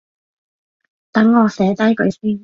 [1.11, 2.39] 等我寫低佢先